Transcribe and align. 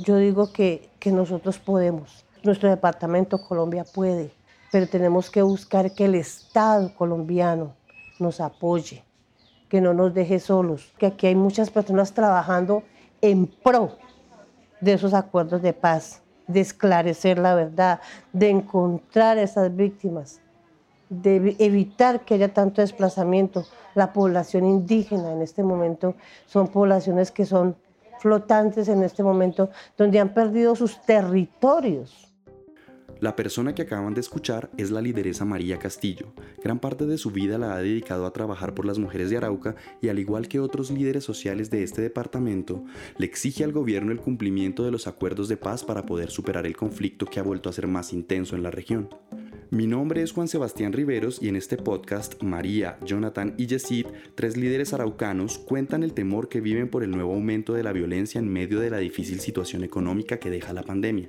Yo 0.00 0.16
digo 0.16 0.52
que, 0.52 0.90
que 1.00 1.10
nosotros 1.10 1.58
podemos, 1.58 2.24
nuestro 2.44 2.70
departamento 2.70 3.42
Colombia 3.42 3.84
puede, 3.84 4.30
pero 4.70 4.86
tenemos 4.86 5.28
que 5.28 5.42
buscar 5.42 5.92
que 5.92 6.04
el 6.04 6.14
Estado 6.14 6.94
colombiano 6.94 7.74
nos 8.20 8.40
apoye, 8.40 9.02
que 9.68 9.80
no 9.80 9.94
nos 9.94 10.14
deje 10.14 10.38
solos, 10.38 10.92
que 10.98 11.06
aquí 11.06 11.26
hay 11.26 11.34
muchas 11.34 11.70
personas 11.70 12.14
trabajando 12.14 12.84
en 13.22 13.48
pro 13.48 13.96
de 14.80 14.92
esos 14.92 15.14
acuerdos 15.14 15.62
de 15.62 15.72
paz, 15.72 16.22
de 16.46 16.60
esclarecer 16.60 17.36
la 17.36 17.56
verdad, 17.56 18.00
de 18.32 18.50
encontrar 18.50 19.36
a 19.36 19.42
esas 19.42 19.74
víctimas, 19.74 20.40
de 21.08 21.56
evitar 21.58 22.20
que 22.20 22.34
haya 22.34 22.54
tanto 22.54 22.82
desplazamiento. 22.82 23.64
La 23.96 24.12
población 24.12 24.64
indígena 24.64 25.32
en 25.32 25.42
este 25.42 25.64
momento 25.64 26.14
son 26.46 26.68
poblaciones 26.68 27.32
que 27.32 27.44
son 27.44 27.74
flotantes 28.20 28.88
en 28.88 29.02
este 29.02 29.22
momento, 29.22 29.70
donde 29.96 30.20
han 30.20 30.34
perdido 30.34 30.74
sus 30.74 31.00
territorios 31.02 32.28
la 33.20 33.34
persona 33.34 33.74
que 33.74 33.82
acaban 33.82 34.14
de 34.14 34.20
escuchar 34.20 34.70
es 34.76 34.90
la 34.90 35.02
lideresa 35.02 35.44
María 35.44 35.78
Castillo. 35.78 36.32
Gran 36.62 36.78
parte 36.78 37.04
de 37.04 37.18
su 37.18 37.30
vida 37.30 37.58
la 37.58 37.74
ha 37.74 37.82
dedicado 37.82 38.26
a 38.26 38.32
trabajar 38.32 38.74
por 38.74 38.84
las 38.84 38.98
mujeres 38.98 39.30
de 39.30 39.36
Arauca 39.36 39.74
y 40.00 40.08
al 40.08 40.20
igual 40.20 40.46
que 40.46 40.60
otros 40.60 40.90
líderes 40.90 41.24
sociales 41.24 41.70
de 41.70 41.82
este 41.82 42.00
departamento, 42.00 42.84
le 43.16 43.26
exige 43.26 43.64
al 43.64 43.72
gobierno 43.72 44.12
el 44.12 44.20
cumplimiento 44.20 44.84
de 44.84 44.92
los 44.92 45.06
acuerdos 45.06 45.48
de 45.48 45.56
paz 45.56 45.82
para 45.82 46.06
poder 46.06 46.30
superar 46.30 46.66
el 46.66 46.76
conflicto 46.76 47.26
que 47.26 47.40
ha 47.40 47.42
vuelto 47.42 47.68
a 47.68 47.72
ser 47.72 47.88
más 47.88 48.12
intenso 48.12 48.54
en 48.54 48.62
la 48.62 48.70
región. 48.70 49.08
Mi 49.70 49.86
nombre 49.86 50.22
es 50.22 50.32
Juan 50.32 50.48
Sebastián 50.48 50.94
Riveros 50.94 51.42
y 51.42 51.48
en 51.50 51.56
este 51.56 51.76
podcast 51.76 52.42
María, 52.42 52.96
Jonathan 53.04 53.52
y 53.58 53.66
Yesid, 53.66 54.06
tres 54.34 54.56
líderes 54.56 54.94
araucanos, 54.94 55.58
cuentan 55.58 56.02
el 56.02 56.14
temor 56.14 56.48
que 56.48 56.62
viven 56.62 56.88
por 56.88 57.02
el 57.02 57.10
nuevo 57.10 57.34
aumento 57.34 57.74
de 57.74 57.82
la 57.82 57.92
violencia 57.92 58.38
en 58.38 58.50
medio 58.50 58.80
de 58.80 58.88
la 58.88 58.96
difícil 58.96 59.40
situación 59.40 59.84
económica 59.84 60.38
que 60.38 60.48
deja 60.48 60.72
la 60.72 60.84
pandemia. 60.84 61.28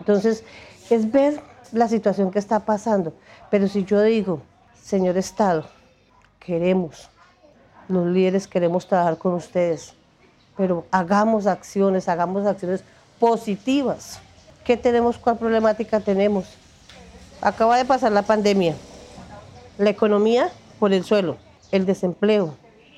Entonces, 0.00 0.42
es 0.90 1.12
ver 1.12 1.40
la 1.70 1.86
situación 1.86 2.32
que 2.32 2.40
está 2.40 2.64
pasando. 2.64 3.14
Pero 3.48 3.68
si 3.68 3.84
yo 3.84 4.02
digo, 4.02 4.42
señor 4.82 5.16
Estado, 5.16 5.68
queremos, 6.40 7.08
los 7.86 8.08
líderes 8.08 8.48
queremos 8.48 8.88
trabajar 8.88 9.18
con 9.18 9.34
ustedes, 9.34 9.94
pero 10.56 10.84
hagamos 10.90 11.46
acciones, 11.46 12.08
hagamos 12.08 12.44
acciones 12.44 12.82
positivas. 13.20 14.18
¿Qué 14.64 14.76
tenemos? 14.76 15.16
¿Cuál 15.16 15.38
problemática 15.38 16.00
tenemos? 16.00 16.56
Acaba 17.40 17.76
de 17.76 17.84
pasar 17.84 18.10
la 18.10 18.22
pandemia, 18.22 18.74
la 19.78 19.90
economía 19.90 20.50
por 20.80 20.92
el 20.92 21.04
suelo, 21.04 21.36
el 21.70 21.86
desempleo, 21.86 22.54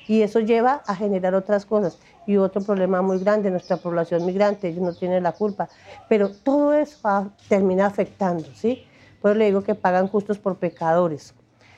y 0.07 0.23
eso 0.23 0.39
lleva 0.39 0.81
a 0.87 0.95
generar 0.95 1.35
otras 1.35 1.63
cosas. 1.65 1.99
Y 2.25 2.37
otro 2.37 2.61
problema 2.61 3.03
muy 3.03 3.19
grande, 3.19 3.51
nuestra 3.51 3.77
población 3.77 4.25
migrante, 4.25 4.69
ellos 4.69 4.81
no 4.81 4.93
tienen 4.93 5.21
la 5.23 5.31
culpa, 5.31 5.69
pero 6.09 6.29
todo 6.31 6.73
eso 6.73 6.97
va, 7.05 7.29
termina 7.47 7.85
afectando, 7.85 8.47
¿sí? 8.55 8.83
Por 9.21 9.31
eso 9.31 9.37
le 9.37 9.45
digo 9.45 9.61
que 9.61 9.75
pagan 9.75 10.07
justos 10.07 10.39
por 10.39 10.57
pecadores. 10.57 11.35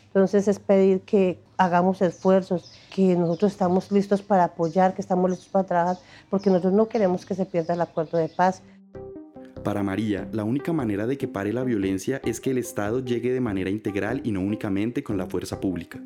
Entonces 0.08 0.48
es 0.48 0.60
pedir 0.60 1.02
que 1.02 1.40
hagamos 1.58 2.02
esfuerzos, 2.02 2.72
que 2.94 3.16
nosotros 3.16 3.52
estamos 3.52 3.92
listos 3.92 4.22
para 4.22 4.46
apoyar, 4.46 4.94
que 4.94 5.02
estamos 5.02 5.30
listos 5.30 5.50
para 5.50 5.66
trabajar, 5.66 5.98
porque 6.30 6.50
nosotros 6.50 6.74
no 6.74 6.88
queremos 6.88 7.26
que 7.26 7.36
se 7.36 7.46
pierda 7.46 7.74
el 7.74 7.82
acuerdo 7.82 8.18
de 8.18 8.30
paz. 8.30 8.62
Para 9.64 9.84
María, 9.84 10.28
la 10.32 10.44
única 10.44 10.74
manera 10.74 11.08
de 11.08 11.18
que 11.18 11.28
pare 11.28 11.54
la 11.54 11.64
violencia 11.64 12.22
es 12.26 12.40
que 12.42 12.52
el 12.52 12.58
Estado 12.58 13.00
llegue 13.00 13.32
de 13.32 13.40
manera 13.40 13.70
integral 13.70 14.22
y 14.24 14.32
no 14.32 14.42
únicamente 14.42 15.04
con 15.04 15.18
la 15.18 15.26
fuerza 15.26 15.60
pública 15.60 16.02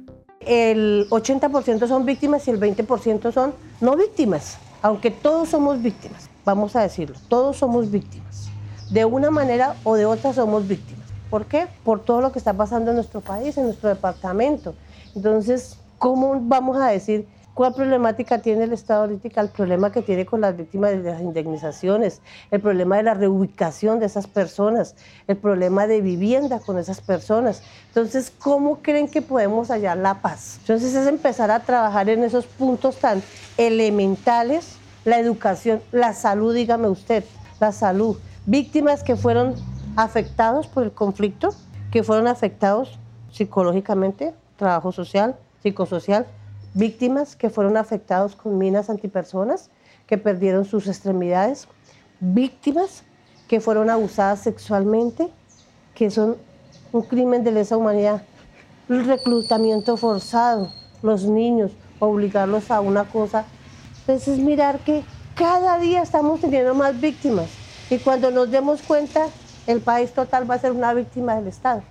el 0.48 1.08
80% 1.10 1.88
son 1.88 2.06
víctimas 2.06 2.48
y 2.48 2.52
el 2.52 2.60
20% 2.60 3.32
son 3.34 3.54
no 3.82 3.98
víctimas, 3.98 4.58
aunque 4.82 5.12
todos 5.12 5.50
somos 5.50 5.82
víctimas, 5.82 6.30
vamos 6.46 6.76
a 6.76 6.82
decirlo, 6.82 7.18
todos 7.28 7.58
somos 7.58 7.92
víctimas. 7.92 8.50
De 8.90 9.04
una 9.04 9.30
manera 9.30 9.76
o 9.84 9.96
de 9.96 10.06
otra 10.06 10.32
somos 10.32 10.66
víctimas. 10.66 11.06
¿Por 11.30 11.46
qué? 11.46 11.68
Por 11.84 12.06
todo 12.06 12.22
lo 12.22 12.32
que 12.32 12.40
está 12.40 12.54
pasando 12.54 12.92
en 12.92 12.96
nuestro 12.96 13.20
país, 13.20 13.58
en 13.58 13.66
nuestro 13.66 13.90
departamento. 13.90 14.74
Entonces, 15.14 15.78
¿cómo 15.98 16.40
vamos 16.40 16.78
a 16.78 16.88
decir 16.88 17.28
¿Cuál 17.58 17.74
problemática 17.74 18.38
tiene 18.38 18.66
el 18.66 18.74
Estado 18.74 19.02
ahorita? 19.02 19.42
El 19.42 19.50
problema 19.50 19.92
que 19.92 20.04
tiene 20.04 20.28
con 20.28 20.42
las 20.42 20.56
víctimas 20.56 20.92
de 20.92 21.02
las 21.02 21.20
indemnizaciones, 21.20 22.22
el 22.52 22.62
problema 22.62 22.98
de 22.98 23.02
la 23.02 23.16
reubicación 23.16 24.00
de 24.00 24.06
esas 24.06 24.28
personas, 24.28 24.96
el 25.26 25.38
problema 25.38 25.88
de 25.88 26.02
vivienda 26.02 26.60
con 26.60 26.78
esas 26.78 27.02
personas. 27.02 27.64
Entonces, 27.88 28.32
¿cómo 28.38 28.84
creen 28.84 29.08
que 29.08 29.24
podemos 29.24 29.72
hallar 29.72 29.98
la 29.98 30.22
paz? 30.22 30.58
Entonces 30.60 30.94
es 30.94 31.08
empezar 31.08 31.50
a 31.50 31.62
trabajar 31.62 32.10
en 32.10 32.24
esos 32.24 32.46
puntos 32.46 32.98
tan 32.98 33.24
elementales, 33.58 34.76
la 35.04 35.18
educación, 35.18 35.82
la 35.92 36.14
salud, 36.14 36.54
dígame 36.54 36.90
usted, 36.90 37.24
la 37.60 37.72
salud. 37.72 38.20
Víctimas 38.46 39.02
que 39.02 39.16
fueron 39.16 39.56
afectados 39.96 40.68
por 40.68 40.84
el 40.84 40.92
conflicto, 40.92 41.50
que 41.90 42.04
fueron 42.04 42.28
afectados 42.28 43.00
psicológicamente, 43.32 44.36
trabajo 44.58 44.92
social, 44.92 45.38
psicosocial, 45.64 46.28
víctimas 46.78 47.36
que 47.36 47.50
fueron 47.50 47.76
afectados 47.76 48.36
con 48.36 48.58
minas 48.58 48.90
antipersonas, 48.92 49.72
que 50.06 50.20
perdieron 50.20 50.64
sus 50.64 50.88
extremidades, 50.88 51.68
víctimas 52.20 53.04
que 53.48 53.60
fueron 53.60 53.90
abusadas 53.90 54.42
sexualmente, 54.42 55.28
que 55.96 56.12
son 56.12 56.38
un 56.92 57.02
crimen 57.02 57.44
de 57.44 57.52
lesa 57.52 57.78
humanidad, 57.78 58.22
el 58.90 59.06
reclutamiento 59.06 59.98
forzado, 59.98 60.72
los 61.02 61.24
niños, 61.24 61.72
obligarlos 62.00 62.70
a 62.70 62.80
una 62.80 63.06
cosa. 63.06 63.46
Entonces 64.02 64.38
es 64.38 64.40
mirar 64.40 64.80
que 64.80 65.04
cada 65.36 65.80
día 65.80 66.04
estamos 66.04 66.42
teniendo 66.42 66.76
más 66.76 67.02
víctimas 67.02 67.50
y 67.90 67.98
cuando 67.98 68.30
nos 68.30 68.52
demos 68.52 68.84
cuenta, 68.84 69.28
el 69.66 69.82
país 69.82 70.12
total 70.14 70.50
va 70.50 70.56
a 70.56 70.60
ser 70.60 70.72
una 70.74 70.94
víctima 70.94 71.36
del 71.36 71.48
Estado. 71.48 71.82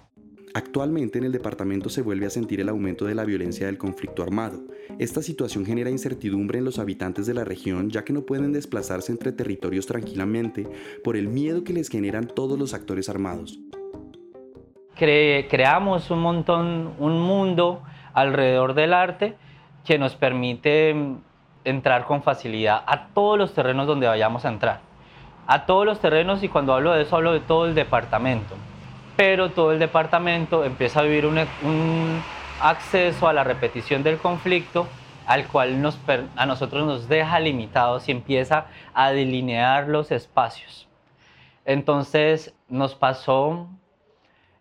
Actualmente 0.56 1.18
en 1.18 1.24
el 1.24 1.32
departamento 1.32 1.90
se 1.90 2.00
vuelve 2.00 2.24
a 2.24 2.30
sentir 2.30 2.62
el 2.62 2.70
aumento 2.70 3.04
de 3.04 3.14
la 3.14 3.26
violencia 3.26 3.66
del 3.66 3.76
conflicto 3.76 4.22
armado. 4.22 4.60
Esta 4.98 5.20
situación 5.20 5.66
genera 5.66 5.90
incertidumbre 5.90 6.60
en 6.60 6.64
los 6.64 6.78
habitantes 6.78 7.26
de 7.26 7.34
la 7.34 7.44
región 7.44 7.90
ya 7.90 8.04
que 8.04 8.14
no 8.14 8.22
pueden 8.22 8.54
desplazarse 8.54 9.12
entre 9.12 9.32
territorios 9.32 9.86
tranquilamente 9.86 10.66
por 11.04 11.14
el 11.18 11.28
miedo 11.28 11.62
que 11.62 11.74
les 11.74 11.90
generan 11.90 12.26
todos 12.26 12.58
los 12.58 12.72
actores 12.72 13.10
armados. 13.10 13.58
creamos 14.96 16.10
un 16.10 16.20
montón, 16.20 16.94
un 17.00 17.20
mundo 17.20 17.82
alrededor 18.14 18.72
del 18.72 18.94
arte 18.94 19.36
que 19.84 19.98
nos 19.98 20.14
permite 20.14 20.94
mm, 20.94 21.18
entrar 21.64 22.06
con 22.06 22.22
facilidad 22.22 22.82
a 22.86 23.08
todos 23.08 23.36
los 23.36 23.52
terrenos 23.52 23.86
donde 23.86 24.06
vayamos 24.06 24.46
a 24.46 24.48
entrar. 24.48 24.80
A 25.46 25.66
todos 25.66 25.84
los 25.84 26.00
terrenos 26.00 26.42
y 26.42 26.48
cuando 26.48 26.72
hablo 26.72 26.94
de 26.94 27.02
eso 27.02 27.14
hablo 27.14 27.34
de 27.34 27.40
todo 27.40 27.66
el 27.66 27.74
departamento 27.74 28.56
pero 29.16 29.50
todo 29.50 29.72
el 29.72 29.78
departamento 29.78 30.64
empieza 30.64 31.00
a 31.00 31.02
vivir 31.02 31.26
un, 31.26 32.22
acceso 32.60 33.28
a 33.28 33.34
la 33.34 33.44
repetición 33.44 34.02
del 34.02 34.16
conflicto 34.16 34.86
al 35.26 35.46
cual 35.46 35.92
a 36.36 36.46
nosotros 36.46 36.86
nos 36.86 37.08
deja 37.08 37.38
limitados 37.40 38.08
y 38.08 38.12
empieza 38.12 38.66
a 38.94 39.10
delinear 39.10 39.88
los 39.88 40.10
espacios. 40.10 40.88
Entonces 41.64 42.54
nos 42.68 42.94
pasó 42.94 43.68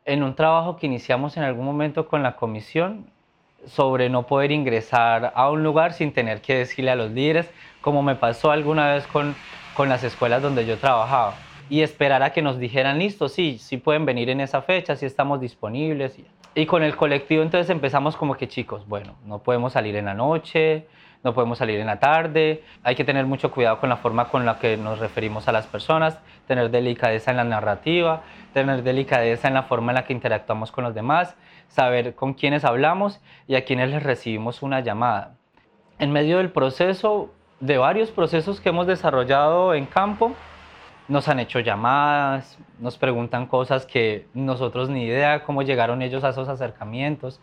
en 0.06 0.24
un 0.24 0.36
trabajo 0.36 0.76
que 0.76 0.88
iniciamos 0.88 1.38
en 1.38 1.44
algún 1.44 1.66
momento 1.66 2.08
con 2.08 2.24
la 2.24 2.36
comisión 2.36 3.10
sobre 3.66 4.10
no 4.10 4.24
poder 4.24 4.52
ingresar 4.52 5.32
a 5.36 5.50
un 5.50 5.64
lugar 5.64 5.94
sin 5.94 6.12
tener 6.12 6.42
que 6.42 6.56
decirle 6.58 6.92
a 6.92 6.96
los 6.96 7.12
líderes, 7.12 7.50
como 7.82 8.04
me 8.04 8.16
pasó 8.16 8.52
alguna 8.52 8.94
vez 8.94 9.08
con, 9.08 9.36
con 9.76 9.88
las 9.88 10.04
escuelas 10.04 10.42
donde 10.42 10.66
yo 10.66 10.78
trabajaba 10.78 11.36
y 11.70 11.81
esperar 11.81 12.24
a 12.24 12.31
que 12.31 12.42
nos 12.42 12.59
dijeran, 12.59 13.00
listo, 13.00 13.30
sí, 13.30 13.58
sí 13.59 13.78
pueden 13.78 14.06
venir 14.06 14.30
en 14.30 14.42
esa 14.42 14.62
fecha, 14.62 14.96
sí 14.96 15.06
estamos 15.06 15.40
disponibles. 15.40 16.18
Y 16.53 16.66
con 16.66 16.84
el 16.84 16.96
colectivo 16.96 17.42
entonces 17.42 17.70
empezamos 17.70 18.16
como 18.16 18.36
que 18.36 18.48
chicos, 18.48 18.88
bueno, 18.88 19.16
no 19.26 19.40
podemos 19.40 19.74
salir 19.74 19.96
en 19.96 20.06
la 20.06 20.14
noche, 20.14 20.88
no 21.24 21.34
podemos 21.34 21.58
salir 21.58 21.80
en 21.80 21.88
la 21.88 22.00
tarde, 22.00 22.64
hay 22.84 22.96
que 22.96 23.03
tener 23.03 23.26
mucho 23.26 23.50
cuidado 23.50 23.80
con 23.80 23.90
la 23.90 23.98
forma 23.98 24.29
con 24.29 24.46
la 24.46 24.59
que 24.59 24.78
nos 24.78 25.00
referimos 25.00 25.47
a 25.47 25.52
las 25.52 25.66
personas, 25.66 26.20
tener 26.47 26.70
delicadeza 26.70 27.32
en 27.32 27.38
la 27.38 27.44
narrativa, 27.44 28.22
tener 28.53 28.84
delicadeza 28.84 29.47
en 29.47 29.56
la 29.56 29.64
forma 29.64 29.91
en 29.91 29.96
la 29.96 30.06
que 30.06 30.14
interactuamos 30.14 30.72
con 30.72 30.84
los 30.84 30.94
demás, 30.94 31.35
saber 31.67 32.14
con 32.14 32.35
quiénes 32.35 32.64
hablamos 32.64 33.22
y 33.47 33.56
a 33.56 33.66
quiénes 33.66 33.90
les 33.90 34.03
recibimos 34.03 34.62
una 34.62 34.82
llamada. 34.82 35.35
En 35.97 36.12
medio 36.12 36.38
del 36.38 36.52
proceso, 36.52 37.32
de 37.59 37.79
varios 37.79 38.12
procesos 38.12 38.62
que 38.62 38.70
hemos 38.70 38.85
desarrollado 38.85 39.73
en 39.73 39.88
campo, 39.88 40.35
nos 41.07 41.28
han 41.28 41.40
hecho 41.40 41.59
llamadas, 41.59 42.57
nos 42.79 42.97
preguntan 42.97 43.46
cosas 43.46 43.85
que 43.85 44.28
nosotros 44.34 44.90
ni 44.90 45.03
idea 45.03 45.43
cómo 45.43 45.61
llegaron 45.61 46.02
ellos 46.02 46.23
a 46.23 46.29
esos 46.29 46.49
acercamientos. 46.49 47.40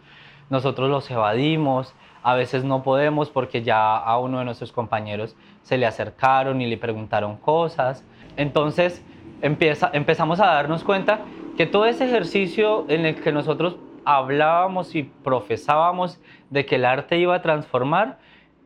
Nosotros 0.50 0.90
los 0.90 1.10
evadimos, 1.10 1.94
a 2.22 2.34
veces 2.34 2.64
no 2.64 2.82
podemos 2.82 3.30
porque 3.30 3.62
ya 3.62 3.96
a 3.96 4.18
uno 4.18 4.38
de 4.38 4.44
nuestros 4.44 4.72
compañeros 4.72 5.36
se 5.62 5.78
le 5.78 5.86
acercaron 5.86 6.60
y 6.60 6.66
le 6.66 6.76
preguntaron 6.76 7.36
cosas. 7.36 8.04
Entonces 8.36 9.04
empieza, 9.42 9.90
empezamos 9.92 10.40
a 10.40 10.46
darnos 10.46 10.84
cuenta 10.84 11.20
que 11.56 11.66
todo 11.66 11.86
ese 11.86 12.04
ejercicio 12.04 12.86
en 12.88 13.06
el 13.06 13.20
que 13.20 13.32
nosotros 13.32 13.76
hablábamos 14.04 14.94
y 14.94 15.04
profesábamos 15.04 16.20
de 16.50 16.66
que 16.66 16.76
el 16.76 16.84
arte 16.84 17.18
iba 17.18 17.36
a 17.36 17.42
transformar 17.42 18.18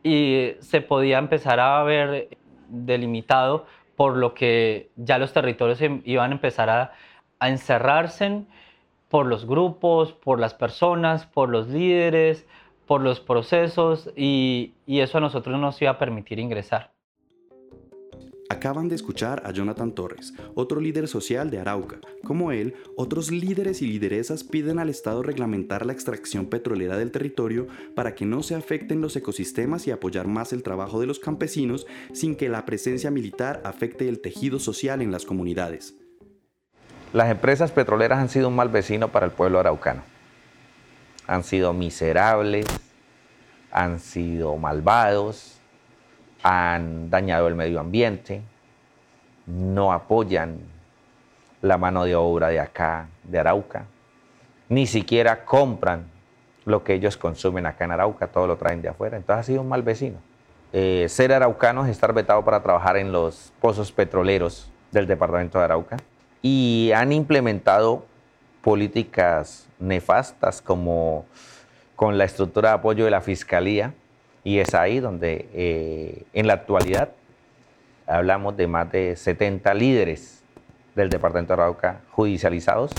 y 0.03 0.51
se 0.59 0.81
podía 0.81 1.19
empezar 1.19 1.59
a 1.59 1.83
ver 1.83 2.29
delimitado 2.69 3.65
por 3.97 4.15
lo 4.17 4.33
que 4.35 4.91
ya 4.95 5.17
los 5.17 5.33
territorios 5.33 5.81
em, 5.81 6.01
iban 6.05 6.31
a 6.31 6.35
empezar 6.35 6.69
a, 6.69 6.93
encerrarse 7.41 8.45
por 9.09 9.27
los 9.27 9.45
grupos, 9.45 10.13
por 10.13 10.39
las 10.39 10.53
personas, 10.55 11.27
por 11.27 11.49
los 11.49 11.67
líderes, 11.67 12.47
por 12.87 13.01
los 13.01 13.19
procesos 13.19 14.11
y, 14.15 14.75
y 14.87 15.01
eso 15.01 15.19
a 15.19 15.21
nosotros 15.21 15.53
no 15.53 15.61
nos 15.61 15.81
iba 15.81 15.91
a 15.91 15.99
permitir 15.99 16.39
ingresar. 16.39 16.96
Acaban 18.49 18.87
de 18.87 18.95
escuchar 18.95 19.41
a 19.45 19.51
Jonathan 19.51 19.91
Torres, 19.91 20.33
otro 20.55 20.79
líder 20.79 21.09
social 21.09 21.49
de 21.49 21.59
Arauca. 21.59 21.99
Como 22.23 22.53
él, 22.53 22.75
otros 22.95 23.29
líderes 23.29 23.81
y 23.81 23.87
lideresas 23.87 24.45
piden 24.45 24.79
al 24.79 24.89
Estado 24.89 25.21
reglamentar 25.21 25.85
la 25.85 25.91
extracción 25.91 26.45
petrolera 26.45 26.97
del 26.97 27.11
territorio 27.11 27.67
para 27.93 28.15
que 28.15 28.25
no 28.25 28.43
se 28.43 28.55
afecten 28.55 29.01
los 29.01 29.17
ecosistemas 29.17 29.85
y 29.85 29.91
apoyar 29.91 30.27
más 30.27 30.53
el 30.53 30.63
trabajo 30.63 31.01
de 31.01 31.07
los 31.07 31.19
campesinos 31.19 31.87
sin 32.13 32.37
que 32.37 32.47
la 32.47 32.63
presencia 32.65 33.11
militar 33.11 33.61
afecte 33.65 34.07
el 34.07 34.21
tejido 34.21 34.59
social 34.59 35.01
en 35.01 35.11
las 35.11 35.25
comunidades. 35.25 35.95
Las 37.11 37.29
empresas 37.29 37.71
petroleras 37.71 38.19
han 38.19 38.29
sido 38.29 38.47
un 38.47 38.55
mal 38.55 38.69
vecino 38.69 39.09
para 39.09 39.25
el 39.25 39.33
pueblo 39.33 39.59
araucano. 39.59 40.03
Han 41.27 41.43
sido 41.43 41.73
miserables, 41.73 42.65
han 43.71 43.99
sido 43.99 44.55
malvados, 44.55 45.56
han 46.47 47.09
dañado 47.09 47.49
el 47.49 47.55
medio 47.55 47.81
ambiente, 47.81 48.41
no 49.45 49.91
apoyan 49.91 50.59
la 51.61 51.77
mano 51.77 52.05
de 52.05 52.15
obra 52.15 52.47
de 52.47 52.59
acá, 52.61 53.09
de 53.23 53.39
Arauca, 53.39 53.85
ni 54.69 54.87
siquiera 54.87 55.43
compran 55.43 56.05
lo 56.63 56.85
que 56.85 56.93
ellos 56.93 57.17
consumen 57.17 57.65
acá 57.65 57.83
en 57.83 57.91
Arauca, 57.91 58.27
todo 58.27 58.47
lo 58.47 58.55
traen 58.55 58.81
de 58.81 58.87
afuera. 58.87 59.17
Entonces 59.17 59.41
ha 59.41 59.43
sido 59.43 59.61
un 59.61 59.67
mal 59.67 59.83
vecino. 59.83 60.19
Eh, 60.71 61.07
ser 61.09 61.33
araucano 61.33 61.83
es 61.85 61.91
estar 61.91 62.13
vetado 62.13 62.43
para 62.43 62.61
trabajar 62.61 62.97
en 62.97 63.11
los 63.11 63.51
pozos 63.59 63.91
petroleros 63.91 64.71
del 64.91 65.05
departamento 65.05 65.57
de 65.57 65.65
Arauca 65.65 65.97
y 66.41 66.91
han 66.95 67.11
implementado 67.11 68.05
políticas 68.61 69.67
nefastas 69.79 70.61
como 70.61 71.25
con 71.95 72.17
la 72.17 72.25
estructura 72.25 72.69
de 72.69 72.75
apoyo 72.75 73.05
de 73.05 73.11
la 73.11 73.21
fiscalía, 73.21 73.93
y 74.47 74.61
es 74.61 74.73
ahí 74.75 75.01
donde 75.01 75.49
eh, 75.53 76.23
en 76.31 76.47
la 76.47 76.53
actualidad 76.53 77.09
hablamos 78.05 78.55
de 78.55 78.65
más 78.65 78.89
de 78.89 79.17
70 79.17 79.73
líderes 79.73 80.41
del 80.95 81.09
departamento 81.09 81.53
de 81.53 81.61
Arauca 81.61 81.99
judicializados 82.11 82.91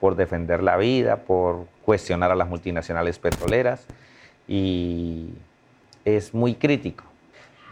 por 0.00 0.16
defender 0.16 0.60
la 0.60 0.76
vida, 0.76 1.18
por 1.18 1.66
cuestionar 1.84 2.32
a 2.32 2.34
las 2.34 2.48
multinacionales 2.48 3.20
petroleras 3.20 3.86
y 4.48 5.28
es 6.04 6.34
muy 6.34 6.56
crítico. 6.56 7.04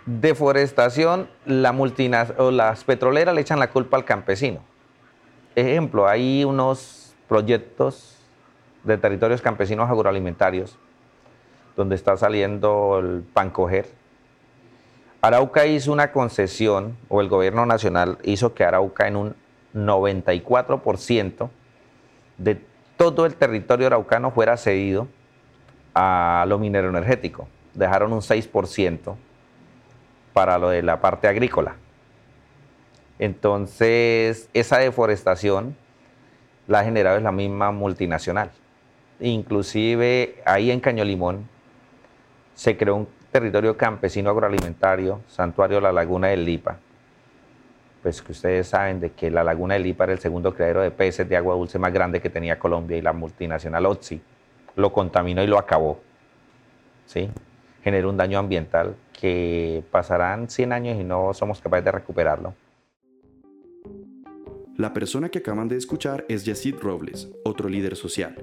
Deforestación, 0.05 1.29
las 1.47 2.85
petroleras 2.85 3.35
le 3.35 3.41
echan 3.41 3.59
la 3.59 3.71
culpa 3.71 3.97
al 3.97 4.05
campesino. 4.05 4.61
Ejemplo, 5.57 6.07
hay 6.07 6.45
unos 6.45 7.17
proyectos 7.27 8.19
de 8.85 8.97
territorios 8.99 9.43
campesinos 9.43 9.91
agroalimentarios 9.91 10.79
donde 11.77 11.95
está 11.95 12.17
saliendo 12.17 12.99
el 12.99 13.23
pan 13.23 13.51
coger. 13.51 13.87
Arauca 15.21 15.67
hizo 15.67 15.93
una 15.93 16.13
concesión, 16.13 16.97
o 17.09 17.21
el 17.21 17.29
gobierno 17.29 17.67
nacional 17.67 18.19
hizo 18.23 18.55
que 18.55 18.65
Arauca 18.65 19.07
en 19.09 19.17
un 19.17 19.37
94% 19.75 21.51
de 22.39 22.61
todo 22.97 23.27
el 23.27 23.35
territorio 23.35 23.87
araucano 23.89 24.31
fuera 24.31 24.57
cedido 24.57 25.09
a 25.95 26.45
lo 26.49 26.59
minero 26.59 26.89
energético. 26.89 27.49
Dejaron 27.75 28.13
un 28.13 28.21
6% 28.21 29.17
para 30.33 30.59
lo 30.59 30.71
de 30.71 30.83
la 30.83 31.01
parte 31.01 31.29
agrícola. 31.29 31.77
Entonces, 33.19 34.49
esa 34.53 34.79
deforestación 34.79 35.77
la 36.67 36.81
ha 36.81 36.85
generado 36.85 37.17
es 37.17 37.23
la 37.23 37.33
misma 37.33 37.71
multinacional. 37.71 38.51
Inclusive 39.21 40.43
ahí 40.45 40.71
en 40.71 40.81
Caño 40.81 41.05
Limón 41.05 41.49
se 42.57 42.77
creó 42.77 42.97
un 42.97 43.09
territorio 43.31 43.77
campesino 43.77 44.31
agroalimentario, 44.31 45.21
Santuario 45.29 45.79
La 45.79 45.93
Laguna 45.93 46.29
del 46.29 46.45
Lipa. 46.47 46.79
Pues 48.03 48.23
que 48.23 48.33
ustedes 48.33 48.69
saben 48.69 48.99
de 48.99 49.13
que 49.13 49.31
la 49.31 49.45
Laguna 49.45 49.75
del 49.75 49.83
Lipa 49.83 50.05
era 50.05 50.15
el 50.15 50.19
segundo 50.19 50.55
criadero 50.55 50.81
de 50.81 50.91
peces 50.91 51.29
de 51.29 51.37
agua 51.37 51.55
dulce 51.55 51.79
más 51.79 51.93
grande 51.93 52.21
que 52.21 52.31
tenía 52.31 52.59
Colombia 52.59 52.97
y 52.97 53.03
la 53.03 53.13
multinacional 53.13 53.85
Otsi 53.85 54.21
lo 54.75 54.91
contaminó 54.91 55.43
y 55.43 55.47
lo 55.47 55.59
acabó. 55.59 56.01
¿Sí? 57.05 57.29
Generó 57.85 58.09
un 58.09 58.17
daño 58.17 58.39
ambiental 58.39 58.97
que 59.13 59.85
pasarán 59.91 60.49
100 60.49 60.73
años 60.73 60.99
y 60.99 61.05
no 61.05 61.35
somos 61.35 61.61
capaces 61.61 61.85
de 61.85 61.93
recuperarlo. 61.93 62.55
La 64.79 64.95
persona 64.95 65.29
que 65.29 65.39
acaban 65.39 65.69
de 65.69 65.77
escuchar 65.77 66.25
es 66.29 66.45
Yacid 66.47 66.77
Robles, 66.77 67.29
otro 67.45 67.69
líder 67.69 67.97
social. 67.97 68.35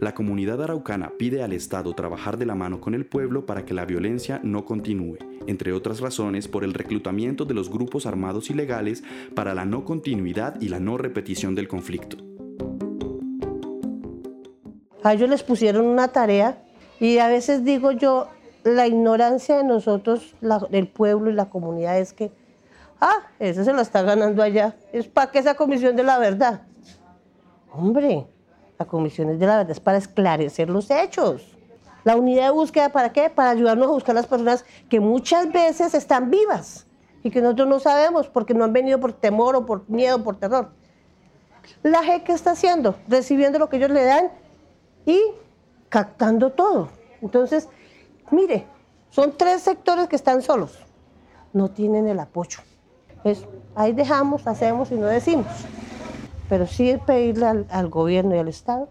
La 0.00 0.14
comunidad 0.14 0.62
araucana 0.62 1.12
pide 1.18 1.42
al 1.42 1.52
Estado 1.52 1.92
trabajar 1.94 2.38
de 2.38 2.46
la 2.46 2.54
mano 2.54 2.80
con 2.80 2.94
el 2.94 3.06
pueblo 3.06 3.46
para 3.46 3.64
que 3.64 3.74
la 3.74 3.84
violencia 3.84 4.40
no 4.42 4.64
continúe, 4.64 5.18
entre 5.46 5.72
otras 5.72 6.00
razones 6.00 6.48
por 6.48 6.64
el 6.64 6.74
reclutamiento 6.74 7.44
de 7.44 7.54
los 7.54 7.70
grupos 7.70 8.06
armados 8.06 8.50
ilegales 8.50 9.02
para 9.34 9.54
la 9.54 9.64
no 9.64 9.84
continuidad 9.84 10.60
y 10.60 10.68
la 10.68 10.80
no 10.80 10.98
repetición 10.98 11.54
del 11.54 11.68
conflicto. 11.68 12.16
A 15.02 15.12
ellos 15.12 15.28
les 15.28 15.42
pusieron 15.42 15.86
una 15.86 16.08
tarea 16.08 16.64
y 16.98 17.18
a 17.18 17.28
veces 17.28 17.64
digo 17.64 17.92
yo, 17.92 18.28
la 18.62 18.86
ignorancia 18.86 19.58
de 19.58 19.64
nosotros, 19.64 20.34
del 20.70 20.88
pueblo 20.88 21.30
y 21.30 21.34
la 21.34 21.50
comunidad 21.50 21.98
es 21.98 22.14
que, 22.14 22.32
ah, 23.00 23.28
ese 23.38 23.64
se 23.64 23.72
lo 23.74 23.82
está 23.82 24.02
ganando 24.02 24.42
allá, 24.42 24.76
es 24.92 25.06
para 25.06 25.30
que 25.30 25.38
esa 25.38 25.54
comisión 25.54 25.94
de 25.96 26.02
la 26.02 26.18
verdad. 26.18 26.62
Hombre, 27.70 28.26
la 28.84 28.90
comisión 28.90 29.30
es 29.30 29.38
de 29.38 29.46
la 29.46 29.56
verdad 29.56 29.70
es 29.70 29.80
para 29.80 29.96
esclarecer 29.96 30.68
los 30.68 30.90
hechos. 30.90 31.56
La 32.04 32.16
unidad 32.16 32.44
de 32.44 32.50
búsqueda, 32.50 32.90
¿para 32.90 33.12
qué? 33.12 33.30
Para 33.30 33.50
ayudarnos 33.50 33.88
a 33.88 33.92
buscar 33.92 34.14
las 34.14 34.26
personas 34.26 34.66
que 34.90 35.00
muchas 35.00 35.50
veces 35.50 35.94
están 35.94 36.30
vivas 36.30 36.86
y 37.22 37.30
que 37.30 37.40
nosotros 37.40 37.66
no 37.66 37.80
sabemos 37.80 38.28
porque 38.28 38.52
no 38.52 38.62
han 38.62 38.74
venido 38.74 39.00
por 39.00 39.14
temor 39.14 39.56
o 39.56 39.64
por 39.64 39.88
miedo, 39.88 40.22
por 40.22 40.36
terror. 40.36 40.68
La 41.82 42.02
G, 42.02 42.24
¿qué 42.24 42.32
está 42.32 42.50
haciendo? 42.50 42.96
Recibiendo 43.08 43.58
lo 43.58 43.70
que 43.70 43.78
ellos 43.78 43.90
le 43.90 44.04
dan 44.04 44.30
y 45.06 45.18
captando 45.88 46.50
todo. 46.52 46.90
Entonces, 47.22 47.70
mire, 48.30 48.66
son 49.08 49.34
tres 49.34 49.62
sectores 49.62 50.08
que 50.08 50.16
están 50.16 50.42
solos, 50.42 50.78
no 51.54 51.70
tienen 51.70 52.06
el 52.06 52.20
apoyo. 52.20 52.58
Pues 53.22 53.46
ahí 53.74 53.94
dejamos, 53.94 54.46
hacemos 54.46 54.90
y 54.90 54.96
no 54.96 55.06
decimos 55.06 55.46
pero 56.48 56.66
sí 56.66 56.98
pedirle 57.06 57.64
al, 57.68 57.88
gobierno 57.88 58.34
y 58.34 58.38
al 58.38 58.48
Estado 58.48 58.88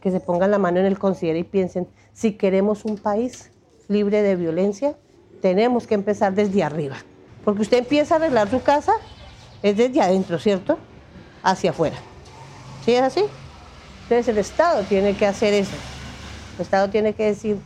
que 0.00 0.10
se 0.10 0.20
pongan 0.20 0.50
la 0.50 0.58
mano 0.58 0.78
en 0.78 0.86
el 0.86 0.98
considero 0.98 1.38
y 1.38 1.44
piensen, 1.44 1.88
si 2.12 2.32
queremos 2.32 2.84
un 2.84 2.98
país 2.98 3.50
libre 3.88 4.22
de 4.22 4.36
violencia, 4.36 4.96
tenemos 5.42 5.86
que 5.86 5.94
empezar 5.94 6.34
desde 6.34 6.62
arriba. 6.62 6.96
Porque 7.44 7.62
usted 7.62 7.78
empieza 7.78 8.14
a 8.14 8.18
arreglar 8.18 8.48
su 8.48 8.62
casa, 8.62 8.92
es 9.62 9.76
desde 9.76 10.00
adentro, 10.00 10.38
¿cierto? 10.38 10.78
Hacia 11.42 11.70
afuera. 11.70 11.96
¿Sí 12.84 12.92
es 12.92 13.02
así? 13.02 13.24
Entonces 14.04 14.28
el 14.28 14.38
Estado 14.38 14.82
tiene 14.84 15.16
que 15.16 15.26
hacer 15.26 15.52
eso. 15.52 15.74
El 16.56 16.62
Estado 16.62 16.88
tiene 16.90 17.12
que 17.12 17.26
decir, 17.26 17.58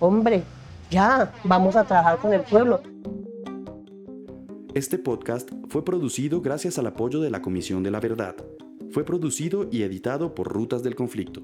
hombre, 0.00 0.42
ya, 0.90 1.32
vamos 1.44 1.76
a 1.76 1.84
trabajar 1.84 2.18
con 2.18 2.32
el 2.32 2.40
pueblo. 2.40 2.80
Este 4.78 4.96
podcast 4.96 5.50
fue 5.70 5.84
producido 5.84 6.40
gracias 6.40 6.78
al 6.78 6.86
apoyo 6.86 7.18
de 7.18 7.30
la 7.30 7.42
Comisión 7.42 7.82
de 7.82 7.90
la 7.90 7.98
Verdad. 7.98 8.36
Fue 8.92 9.04
producido 9.04 9.68
y 9.72 9.82
editado 9.82 10.36
por 10.36 10.46
Rutas 10.46 10.84
del 10.84 10.94
Conflicto. 10.94 11.42